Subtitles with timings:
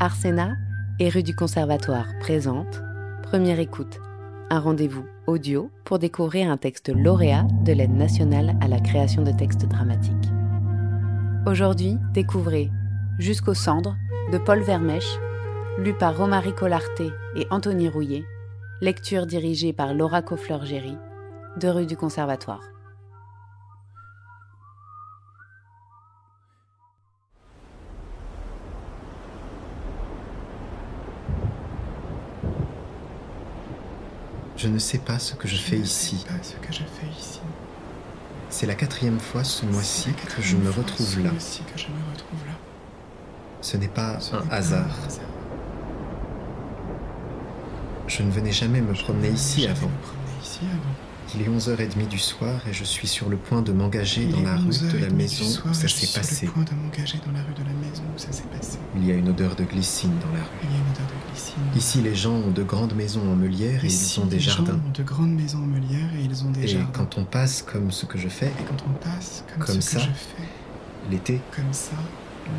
[0.00, 0.56] Arsena
[1.00, 2.80] et rue du Conservatoire présente
[3.24, 3.98] Première écoute,
[4.48, 9.32] un rendez-vous audio pour découvrir un texte lauréat de l'aide nationale à la création de
[9.32, 10.14] textes dramatiques.
[11.46, 12.70] Aujourd'hui, découvrez
[13.18, 13.96] Jusqu'aux cendres
[14.30, 15.18] de Paul Vermèche,
[15.78, 18.24] lu par Romary Collarté et Anthony Rouillet,
[18.80, 20.96] lecture dirigée par Laura Coffleur-Géry,
[21.56, 22.62] de rue du Conservatoire.
[34.58, 36.24] Je ne sais pas ce que je, fais ici.
[38.50, 41.30] C'est la quatrième fois ce mois-ci que, je me retrouve là.
[43.60, 44.98] Ce n'est pas un hasard.
[48.08, 49.90] Je ne venais jamais me promener ici avant.
[51.34, 54.56] Il est 11h30 du soir et je suis sur le point de m'engager dans la
[54.56, 56.48] rue de la maison où ça s'est passé.
[58.96, 61.76] Il y a une odeur de glycine dans la rue.
[61.76, 64.80] Ici, les gens ont de grandes maisons en meulière et ils ont des jardins.
[64.94, 68.06] de grandes maisons en meulière et ils ont des et quand on passe comme ce
[68.06, 70.48] que je fais, et quand on passe comme, comme ce ça, que je fais,
[71.10, 71.96] l'été, comme ça,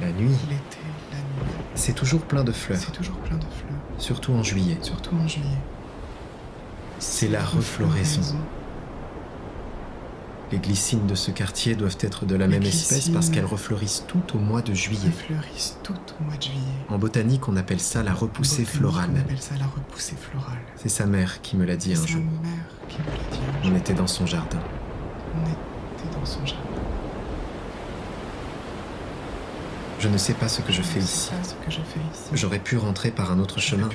[0.02, 0.78] la nuit, l'été,
[1.12, 4.78] la nuit, c'est toujours plein de fleurs, c'est toujours plein de fleurs, surtout en juillet.
[4.82, 5.48] surtout en juillet.
[7.00, 8.36] C'est la refloraison.
[10.52, 14.04] Les glycines de ce quartier doivent être de la Les même espèce parce qu'elles refleurissent
[14.08, 15.00] toutes au mois de juillet.
[15.06, 16.58] Elles fleurissent toutes au mois de juillet.
[16.90, 19.12] En botanique, on appelle ça la repoussée florale.
[19.14, 20.58] On appelle ça la repoussée florale.
[20.76, 22.22] C'est sa mère qui me l'a dit un jour.
[22.42, 22.52] mère
[22.88, 23.78] qui me l'a dit un On jour.
[23.78, 24.60] était dans son jardin.
[25.36, 26.69] On était dans son jardin.
[30.00, 31.30] Je ne sais pas ce que je fais ici.
[32.34, 33.90] J'aurais pu rentrer par un autre chemin,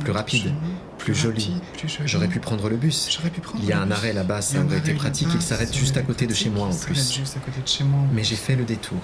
[0.00, 0.54] plus rapide,
[0.96, 1.60] plus joli.
[2.06, 3.08] J'aurais pu prendre le bus.
[3.10, 3.92] J'aurais pu prendre Il y a un bus.
[3.92, 5.28] arrêt là-bas, ça aurait été pratique.
[5.34, 7.20] Il s'arrête juste à côté de chez moi en plus.
[8.14, 9.00] Mais j'ai fait le détour,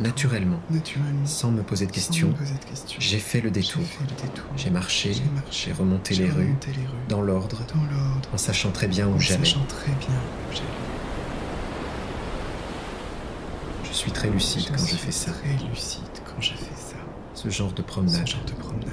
[0.00, 0.60] naturellement,
[1.24, 2.34] sans me poser de questions.
[2.98, 3.82] J'ai fait le détour.
[4.56, 5.14] J'ai marché,
[5.50, 6.54] J'ai remonté les rues,
[7.08, 7.62] dans l'ordre,
[8.32, 9.54] en sachant très bien où j'allais.
[13.92, 15.30] Je suis très lucide quand je fais ça.
[15.32, 16.96] Très lucide quand je fais ça.
[17.34, 18.26] Ce genre de Ce promenade.
[18.26, 18.88] genre de promenade.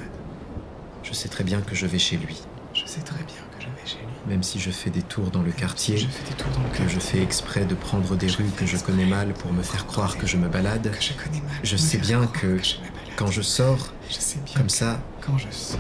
[1.03, 2.37] Je sais très bien que je vais chez lui,
[2.73, 4.13] Je sais très bien que je vais chez lui.
[4.27, 6.69] même si je fais des tours dans le quartier, Je fais des tours dans le
[6.69, 9.85] que je fais exprès de prendre des rues que je connais mal pour me faire
[9.87, 10.91] croire que je me balade.
[10.91, 11.55] Que je connais mal.
[11.63, 12.75] Je sais bien croire que je.
[13.15, 15.79] Quand je sors, Je sais bien comme que ça, Quand je sors.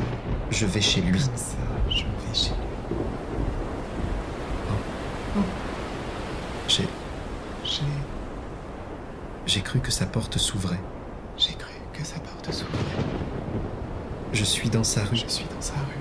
[0.51, 1.19] je vais chez lui.
[1.19, 1.57] Comme ça,
[1.89, 2.55] je vais chez lui.
[6.67, 6.87] J'ai,
[7.63, 7.81] J'ai.
[9.45, 10.79] J'ai cru que sa porte s'ouvrait.
[11.37, 13.03] J'ai cru que sa porte s'ouvrait.
[14.33, 15.17] Je suis dans sa rue.
[15.17, 15.99] Je suis dans sa rue.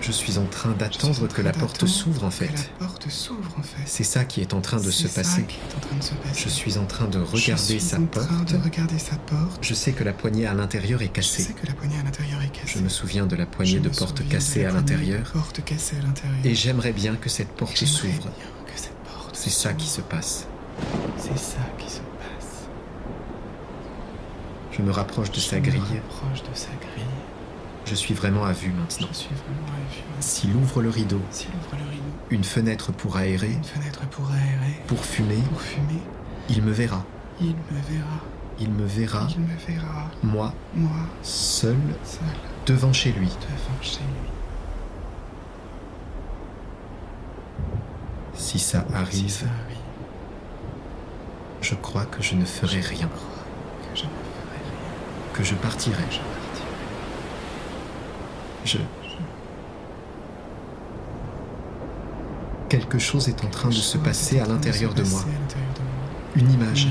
[0.00, 2.52] Je suis en train Je d'attendre que la porte s'ouvre en fait.
[2.80, 3.82] la porte s'ouvre en fait.
[3.84, 5.42] C'est ça qui est en train de se passer.
[5.42, 6.40] qui est en train de se passer.
[6.44, 8.28] Je suis en train de Je regarder sa porte.
[8.28, 9.58] train de regarder sa porte.
[9.60, 11.42] Je sais que la poignée à l'intérieur est Je cassée.
[11.42, 12.74] sais que la poignée à l'intérieur est cassée.
[12.76, 15.32] Je me souviens de la Je poignée de porte cassée à l'intérieur.
[15.32, 16.38] Porte cassée à l'intérieur.
[16.44, 18.28] Et j'aimerais bien que cette porte s'ouvre.
[19.32, 20.46] C'est ça qui se passe.
[21.16, 21.87] C'est ça qui se passe.
[24.78, 25.80] Je me rapproche de sa grille.
[25.80, 27.04] rapproche de sa grille.
[27.84, 29.12] Je suis vraiment à vue Je maintenant.
[29.12, 30.02] suis vraiment à vue.
[30.06, 30.20] maintenant.
[30.20, 31.20] S'il ouvre le rideau,
[32.30, 36.00] une fenêtre pour aérer, une fenêtre pour aérer, pour fumer, pour fumer,
[36.48, 37.04] il me verra.
[37.40, 38.20] il me verra.
[38.60, 40.10] Il me verra, Il me verra.
[40.24, 40.90] moi, Moi,
[41.22, 42.22] seul, seul,
[42.66, 43.28] devant chez lui.
[43.28, 44.30] devant chez lui.
[48.34, 49.76] Si ça Si arrive, ça arrive,
[51.60, 53.08] je crois que je ne ferai rien.
[55.38, 56.02] Que je partirai.
[56.10, 56.68] Je partirai.
[58.64, 58.78] Je...
[62.68, 65.24] Quelque chose est en train de se passer à l'intérieur de moi.
[66.34, 66.88] Une image.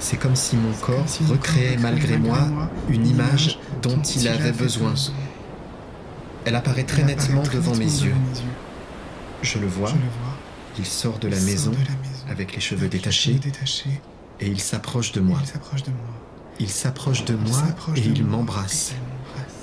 [0.00, 2.38] C'est comme si mon corps recréait malgré moi
[2.88, 4.94] une image dont il avait besoin.
[6.46, 8.14] Elle apparaît très nettement devant mes yeux.
[9.42, 9.92] Je le vois,
[10.78, 11.72] il sort de la maison
[12.30, 13.38] avec les cheveux détachés.
[14.40, 15.40] et il s'approche de moi.
[16.60, 17.62] Il s'approche de moi.
[17.96, 18.92] Et il m'embrasse.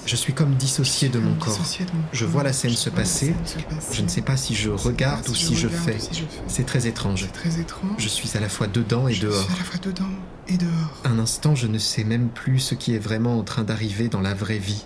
[0.05, 1.59] Je suis comme dissocié de mon corps.
[2.13, 3.35] Je vois la scène se passer.
[3.91, 5.97] Je ne sais pas si je regarde ou si je fais.
[6.47, 7.27] C'est très étrange.
[7.97, 9.47] Je suis à la fois dedans et dehors.
[11.03, 14.21] Un instant, je ne sais même plus ce qui est vraiment en train d'arriver dans
[14.21, 14.85] la vraie vie.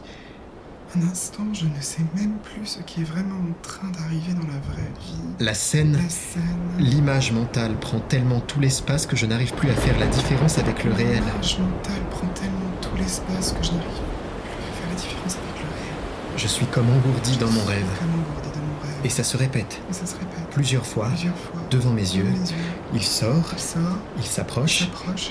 [0.97, 4.47] Un instant, je ne sais même plus ce qui est vraiment en train d'arriver dans
[4.47, 5.19] la vraie vie.
[5.39, 6.41] La scène, La scène.
[6.79, 10.83] l'image mentale prend tellement tout l'espace que je n'arrive plus à faire la différence avec
[10.83, 11.21] le réel.
[11.23, 15.61] L'image mentale prend tellement tout l'espace que je n'arrive plus à faire la différence avec
[15.61, 16.37] le réel.
[16.37, 17.85] Je suis comme engourdi dans mon rêve.
[17.99, 19.05] Comme engourdi dans mon rêve.
[19.05, 20.49] Et ça se répète Et ça se répète.
[20.49, 21.61] plusieurs fois Plusieurs fois.
[21.69, 22.23] devant mes yeux.
[22.23, 22.55] Devant mes yeux.
[22.95, 23.81] Il sort, Il sort.
[24.17, 24.89] il Il s'approche,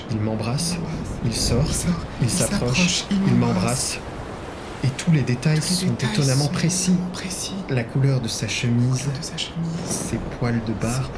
[0.09, 1.19] il m'embrasse, Il m'embrasse.
[1.25, 1.99] il sort, Il sort.
[2.21, 3.99] il s'approche, il m'embrasse.
[4.83, 6.51] Et tous les détails Tous les sont détails étonnamment sont
[7.11, 7.53] précis.
[7.69, 11.11] La couleur de sa chemise, De sa chemise, ses poils de barbe.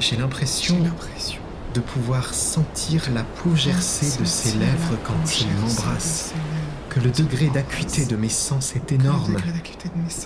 [0.00, 0.76] J'ai l'impression
[1.74, 6.32] de pouvoir sentir la peau gercée de ses lèvres quand il m'embrasse.
[6.88, 9.36] Que le degré d'acuité de mes sens est énorme.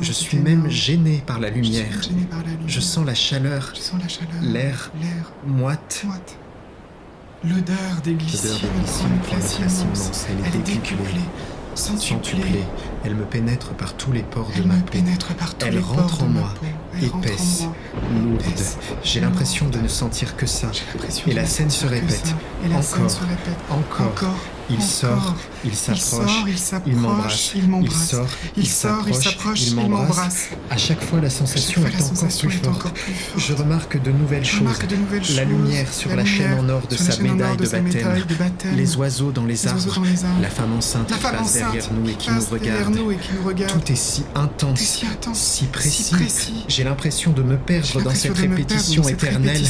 [0.01, 2.01] Je suis même gêné par la lumière.
[2.67, 3.73] Je sens la chaleur.
[4.43, 4.93] L'air.
[5.47, 6.05] Moite.
[7.45, 8.69] L'odeur des glycines
[10.29, 11.27] Elle est décuplée.
[11.75, 12.65] Centuplée.
[13.05, 14.93] Elle me pénètre par tous les pores de ma peau.
[14.93, 16.55] pénètre par tous Elle les rentre pores en moi,
[17.01, 17.75] épaisse, moi,
[18.21, 18.43] lourde.
[19.03, 20.71] J'ai l'impression de ne sentir que ça.
[21.27, 22.35] Et la ne scène répète.
[22.75, 23.11] Encore.
[23.11, 23.59] se répète.
[23.71, 24.07] Encore.
[24.07, 24.37] Encore.
[24.71, 24.87] Il Encore.
[24.89, 26.31] sort, il s'approche,
[26.87, 28.11] il m'embrasse, il il m'embrasse.
[28.11, 28.27] sort,
[28.57, 30.09] Il sort, il s'approche, il m'embrasse.
[30.09, 30.49] m'embrasse.
[30.71, 32.77] À chaque fois, la sensation fois, est la encore sensation plus est forte.
[32.77, 33.45] encore plus forte.
[33.47, 34.61] Je remarque de nouvelles choses.
[34.61, 35.39] remarque de nouvelles La choses.
[35.53, 38.27] lumière sur la chaîne en or de sa médaille de de sa médaille baptême.
[38.29, 38.77] de baptême.
[38.77, 39.95] Les oiseaux dans les arbres.
[39.95, 40.41] dans les arbres.
[40.41, 42.95] La femme enceinte La qui passe derrière nous et qui nous regarde.
[42.95, 43.73] nous et qui nous regarde.
[43.73, 46.03] Tout est si intense, si intense, si précis.
[46.05, 46.65] si précis.
[46.69, 49.61] J'ai l'impression de me perdre dans cette répétition éternelle.
[49.61, 49.67] Il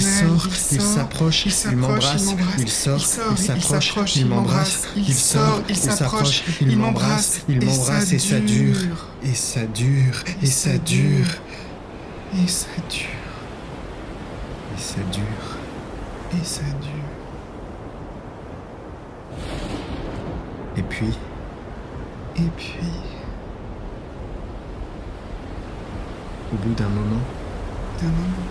[0.00, 5.14] sort, Il s'approche, il m'embrasse, il m'embrasse, sort, il s'approche, il il m'embrasse, m'embrasse, il
[5.14, 10.78] sort, il s'approche, il m'embrasse, il m'embrasse, et ça dure, et ça dure, et ça
[10.78, 11.26] dure.
[12.32, 13.08] Et ça dure.
[14.72, 15.58] et ça dure.
[16.32, 17.10] Et ça dure.
[20.76, 21.12] Et puis,
[22.36, 22.78] Et puis,
[26.52, 27.20] au bout d'un moment,
[28.00, 28.48] d'un moment,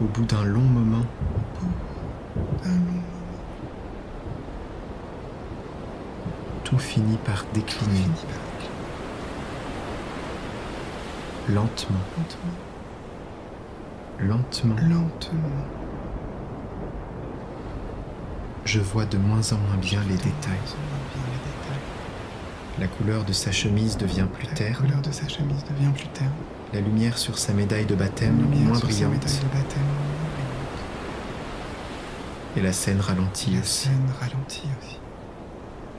[0.00, 1.06] au bout d'un long moment,
[2.62, 3.19] d'un long moment,
[6.70, 8.06] tout finit par décliner
[11.48, 11.98] lentement,
[14.20, 15.36] lentement, lentement.
[18.64, 20.30] Je vois de moins en moins bien les détails.
[22.78, 26.30] La couleur de sa chemise devient plus terne, couleur de sa chemise devient plus terne.
[26.72, 29.82] la lumière sur sa médaille de baptême moins brillante, de baptême
[32.56, 33.88] et la scène ralentit La aussi.
[33.88, 34.98] scène ralentit aussi.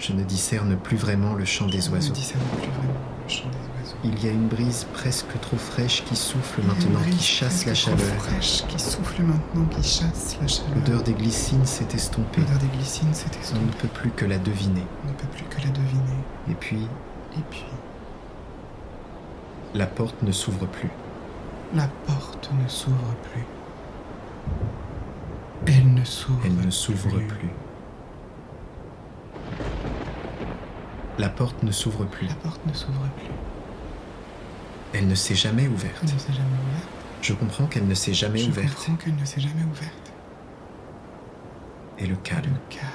[0.01, 2.11] Je ne discerne plus vraiment le chant des oiseaux.
[2.13, 3.97] discerne plus vraiment le chant des oiseaux.
[4.03, 7.99] Il y a une brise presque trop fraîche qui souffle maintenant, qui chasse la chaleur.
[7.99, 10.71] fraîche qui souffle maintenant, qui chasse la chaleur.
[10.75, 12.41] L'odeur des glycines s'est estompée.
[12.41, 13.77] L'odeur des glycines s'est On ne estompée.
[13.79, 14.83] peut plus que la deviner.
[15.05, 16.17] On ne peut plus que la deviner.
[16.49, 16.87] Et puis,
[17.37, 17.63] Et puis,
[19.75, 20.89] la porte ne s'ouvre plus.
[21.75, 23.45] la porte ne s'ouvre plus.
[25.67, 27.51] Elle ne s'ouvre Elle ne s'ouvre plus.
[31.17, 32.27] La porte ne s'ouvre plus.
[32.27, 33.27] La porte ne s'ouvre plus.
[34.93, 36.03] Elle ne s'est jamais Elle ouverte.
[36.03, 36.87] ne s'est jamais ouverte.
[37.21, 38.73] Je comprends qu'elle ne s'est jamais Je ouverte.
[38.75, 40.11] comprends qu'elle ne s'est jamais ouverte.
[41.99, 42.89] Et le calme, Le calme.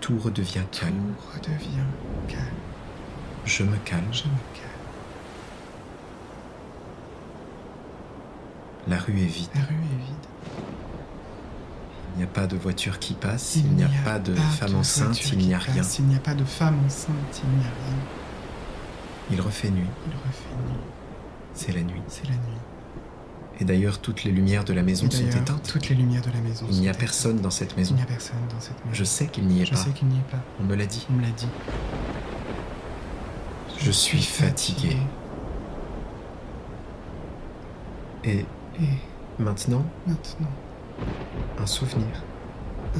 [0.00, 1.14] tout redevient calme.
[1.16, 1.86] Tout redevient
[2.28, 2.42] calme.
[3.46, 4.04] Je me calme.
[4.12, 4.62] Je me calme.
[8.88, 9.48] La rue est vide.
[9.54, 10.65] La rue est vide.
[12.16, 13.56] Il n'y a pas de voiture qui passe.
[13.56, 15.32] Il n'y a pas de femme enceinte.
[15.32, 15.82] Il n'y a rien.
[15.98, 17.42] Il n'y a pas de femme enceinte.
[17.44, 17.96] Il n'y a rien.
[19.32, 19.84] Il refait nuit.
[20.06, 20.78] Il refait nuit.
[21.52, 22.00] C'est la nuit.
[22.08, 22.40] C'est la nuit.
[23.60, 25.68] Et d'ailleurs, toutes les lumières de la maison sont éteintes.
[25.70, 27.94] toutes les lumières de la maison Il n'y a personne dans cette maison.
[27.94, 28.94] Il n'y a personne dans cette maison.
[28.94, 29.76] Je sais qu'il n'y est Je pas.
[29.76, 30.42] sais qu'il n'y est pas.
[30.60, 31.06] On me l'a dit.
[31.10, 31.48] On me l'a dit.
[33.78, 34.96] Je suis fatigué.
[38.24, 38.44] Et
[38.80, 38.88] Et
[39.38, 40.48] maintenant, maintenant,
[41.58, 42.06] un souvenir.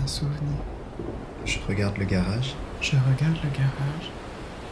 [0.03, 0.59] un souvenir.
[1.45, 2.55] Je regarde le garage.
[2.81, 4.11] Je regarde le garage.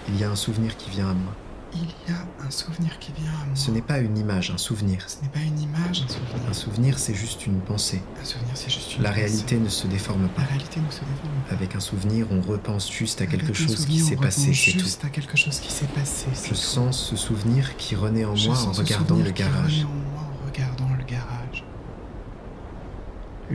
[0.08, 1.32] Il y a un souvenir qui vient à moi.
[1.76, 3.54] Il y a un souvenir qui vient à moi.
[3.54, 5.02] Ce n'est pas une image, un souvenir.
[5.08, 6.48] Ce n'est pas une image, un souvenir.
[6.48, 8.00] Un souvenir, c'est juste une pensée.
[8.20, 9.22] Un souvenir, c'est juste une La pensée.
[9.22, 10.42] réalité ne se déforme pas.
[10.42, 11.54] La réalité ne se déforme pas.
[11.54, 14.72] Avec un souvenir, on repense juste à quelque Avec un chose qui s'est passé, c'est
[14.72, 14.78] tout.
[14.80, 16.26] juste à quelque chose qui s'est passé.
[16.44, 16.54] Je tout.
[16.54, 19.72] sens ce souvenir qui renaît en Je moi en regardant le garage.
[19.80, 21.64] renaît en moi en regardant le garage.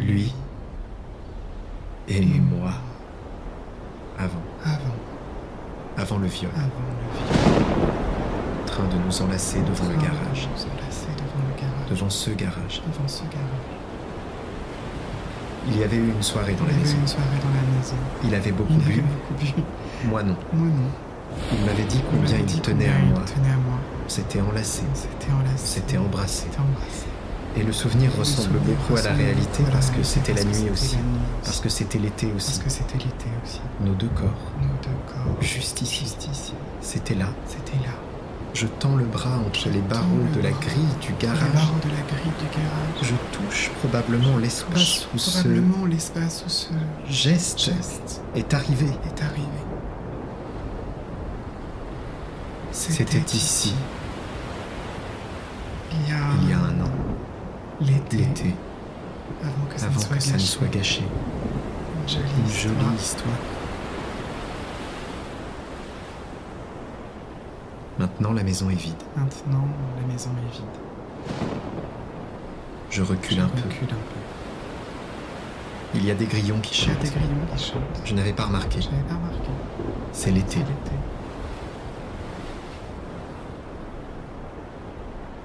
[0.09, 0.33] Lui
[2.07, 2.71] et moi,
[4.17, 4.95] avant, Avant,
[5.97, 7.63] avant le viol, avant le viol.
[8.63, 11.89] en train de nous enlacer devant le de garage, nous enlacer devant le garage.
[11.91, 12.81] devant ce garage.
[12.87, 13.67] Devant ce garage.
[15.67, 16.97] Il y avait eu une soirée dans Il la avait maison.
[17.01, 17.95] une soirée dans la maison.
[18.23, 19.63] Il avait beaucoup Il avait bu, beaucoup bu.
[20.09, 20.35] moi non.
[20.53, 20.89] Moi non.
[21.53, 23.21] Il m'avait dit combien il dit tenait à moi.
[24.07, 25.53] S'était enlacé, On s'était enlacé.
[25.61, 26.45] on s'était embrassé.
[26.47, 27.05] On s'était embrassé.
[27.57, 30.03] Et le souvenir Le ressemble souvenir beaucoup à la réalité beaucoup à la parce que
[30.03, 30.97] c'était la parce nuit aussi.
[31.43, 32.59] Parce que c'était l'été Parce aussi.
[32.59, 33.61] que c'était l'été aussi.
[33.81, 35.41] Nos deux corps, Nos deux corps.
[35.41, 36.05] juste ici,
[36.81, 37.93] c'était là, C'était là.
[38.53, 41.39] Je tends le bras entre les barreaux de la grille du garage.
[41.43, 43.03] Les barreaux de la grille du garage.
[43.03, 46.69] Je touche probablement l'espace où ce Probablement l'espace où ce
[47.07, 48.87] geste geste est arrivé.
[48.87, 49.45] est arrivé.
[52.71, 53.73] C'était ici,
[55.91, 56.91] Il y a, il y a un an,
[57.81, 58.55] l'été, l'été,
[59.43, 60.45] avant que ça avant ne soit que ça ne gâché.
[60.47, 61.03] soit gâché.
[62.03, 62.73] Une jolie Une histoire.
[62.75, 63.37] jolie histoire.
[67.97, 69.01] Maintenant, la maison est vide.
[69.15, 69.67] Maintenant,
[69.99, 70.63] la maison est vide.
[72.89, 73.61] Je recule Je un peu.
[73.61, 74.19] recule un peu.
[75.95, 76.99] Il y a des grillons qui chantent.
[76.99, 78.01] des grillons qui chantent.
[78.05, 78.79] Je n'avais pas remarqué.
[78.81, 79.49] Je n'avais pas remarqué.
[80.13, 80.51] C'est l'été.
[80.53, 80.91] C'est l'été.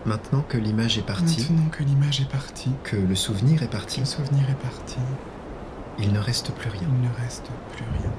[0.06, 4.00] Maintenant que l'image est partie, Maintenant que l'image est partie, que le souvenir est parti,
[4.00, 4.96] le souvenir est parti,
[5.99, 6.82] il ne reste plus rien.
[6.88, 8.11] il ne reste plus rien.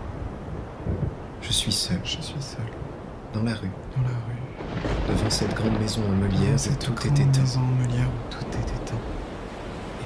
[1.41, 2.65] Je suis seul, Je suis seul
[3.33, 5.09] dans la rue, dans la rue.
[5.09, 7.41] devant cette grande maison en meulière où tout est éteint.
[7.41, 9.01] maison en meulière où tout est éteint.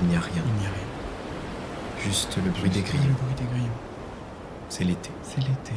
[0.01, 2.03] Il n'y a rien, Il n'y a rien.
[2.03, 3.03] juste le bruit des grillons.
[3.07, 3.79] Le bruit des grillons.
[4.67, 5.11] C'est l'été.
[5.23, 5.73] C'est l'été.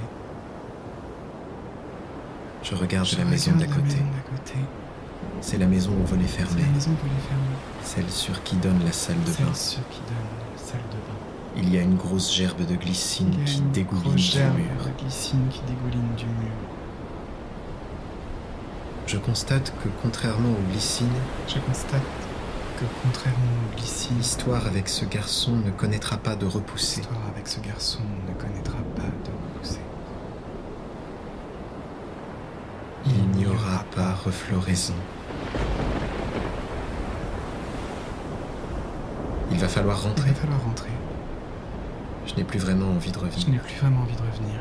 [2.63, 4.57] Je regarde Je la maison regarde maison d'à côté.
[5.41, 7.41] C'est la maison volet C'est fermé, la maison que les ferme.
[7.83, 9.53] celle sur qui donne la salle de bain.
[9.53, 10.17] Celle sur qui donne
[10.53, 11.19] la salle de bain.
[11.57, 14.85] Il y a une grosse gerbe de glycine qui dégouline du gerbe mur.
[14.87, 16.53] de glycine qui dégouline du mur.
[19.07, 21.09] Je constate que contrairement aux glycines,
[21.49, 22.01] Je constate
[22.79, 23.37] que contrairement
[23.71, 27.01] au glycine, l'histoire avec ce garçon ne connaîtra pas de repoussée.
[27.01, 29.81] l'histoire avec ce garçon ne connaîtra pas de repoussée.
[33.73, 34.93] Il pas refloraison.
[39.51, 40.29] Il va falloir Il rentrer.
[40.31, 40.91] va falloir rentrer.
[42.27, 43.49] Je n'ai plus vraiment envie de Je revenir.
[43.49, 44.61] n'ai plus vraiment envie de revenir.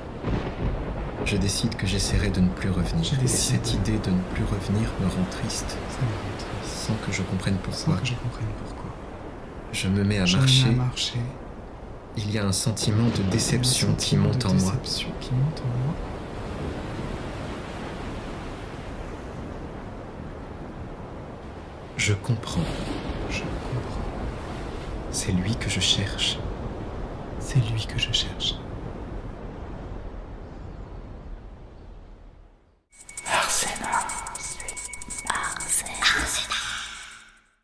[1.26, 3.04] Je décide que j'essaierai de ne plus revenir.
[3.04, 6.74] Je Et cette idée de ne plus revenir me rend triste, Ça me rend triste.
[6.88, 7.98] sans que je comprenne Sans pourquoi.
[8.02, 8.92] que je comprenne pourquoi.
[9.74, 10.70] Je me mets à Je me mets marcher.
[10.70, 11.20] à marcher.
[12.18, 14.72] Il y a un sentiment de déception qui monte en moi.
[14.82, 15.94] déception qui monte en moi.
[22.04, 22.64] Je comprends.
[23.30, 24.02] Je comprends.
[25.12, 26.40] C'est lui que je cherche.
[27.40, 28.56] C'est lui que je cherche.